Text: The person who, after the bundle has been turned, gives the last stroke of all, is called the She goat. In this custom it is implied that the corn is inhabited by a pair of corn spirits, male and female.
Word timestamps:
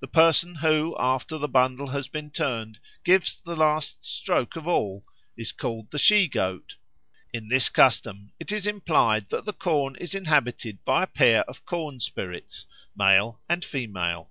The 0.00 0.08
person 0.08 0.56
who, 0.56 0.96
after 0.98 1.38
the 1.38 1.46
bundle 1.46 1.86
has 1.90 2.08
been 2.08 2.30
turned, 2.32 2.80
gives 3.04 3.40
the 3.40 3.54
last 3.54 4.04
stroke 4.04 4.56
of 4.56 4.66
all, 4.66 5.04
is 5.36 5.52
called 5.52 5.92
the 5.92 5.98
She 6.00 6.26
goat. 6.26 6.74
In 7.32 7.46
this 7.46 7.68
custom 7.68 8.32
it 8.40 8.50
is 8.50 8.66
implied 8.66 9.26
that 9.26 9.44
the 9.44 9.52
corn 9.52 9.94
is 9.94 10.12
inhabited 10.12 10.84
by 10.84 11.04
a 11.04 11.06
pair 11.06 11.42
of 11.44 11.64
corn 11.64 12.00
spirits, 12.00 12.66
male 12.96 13.38
and 13.48 13.64
female. 13.64 14.28